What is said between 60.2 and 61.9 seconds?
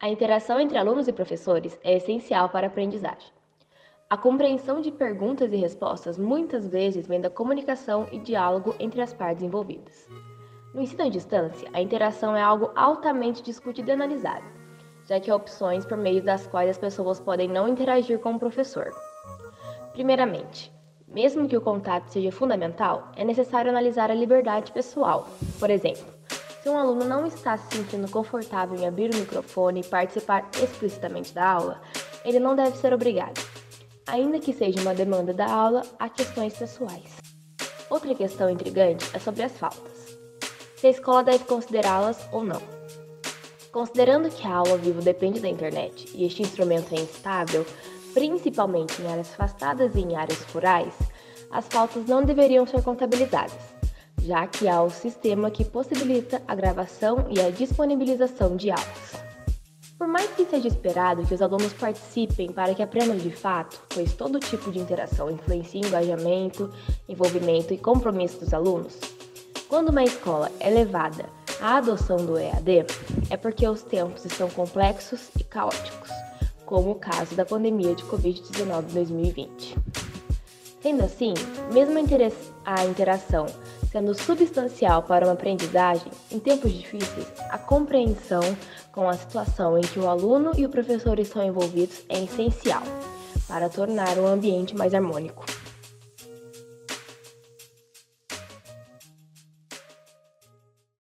que seja esperado que os alunos